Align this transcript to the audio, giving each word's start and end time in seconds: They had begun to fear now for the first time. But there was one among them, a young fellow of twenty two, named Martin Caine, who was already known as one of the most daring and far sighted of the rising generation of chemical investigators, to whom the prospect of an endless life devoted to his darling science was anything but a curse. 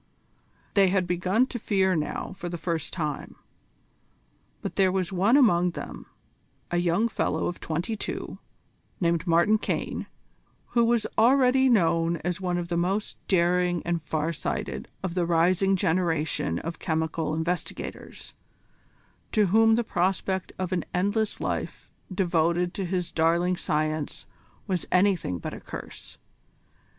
They 0.73 0.87
had 0.87 1.05
begun 1.05 1.45
to 1.45 1.59
fear 1.59 1.95
now 1.95 2.33
for 2.35 2.49
the 2.49 2.57
first 2.57 2.91
time. 2.91 3.35
But 4.63 4.75
there 4.75 4.91
was 4.91 5.13
one 5.13 5.37
among 5.37 5.73
them, 5.77 6.07
a 6.71 6.77
young 6.77 7.07
fellow 7.07 7.45
of 7.45 7.59
twenty 7.59 7.95
two, 7.95 8.39
named 8.99 9.27
Martin 9.27 9.59
Caine, 9.59 10.07
who 10.69 10.85
was 10.85 11.05
already 11.19 11.69
known 11.69 12.17
as 12.25 12.41
one 12.41 12.57
of 12.57 12.69
the 12.69 12.77
most 12.77 13.19
daring 13.27 13.83
and 13.85 14.01
far 14.01 14.33
sighted 14.33 14.87
of 15.03 15.13
the 15.13 15.27
rising 15.27 15.75
generation 15.75 16.57
of 16.57 16.79
chemical 16.79 17.35
investigators, 17.35 18.33
to 19.33 19.45
whom 19.53 19.75
the 19.75 19.83
prospect 19.83 20.51
of 20.57 20.71
an 20.71 20.83
endless 20.95 21.39
life 21.39 21.91
devoted 22.11 22.73
to 22.73 22.85
his 22.85 23.11
darling 23.11 23.55
science 23.55 24.25
was 24.65 24.87
anything 24.91 25.37
but 25.37 25.53
a 25.53 25.59
curse. 25.59 26.17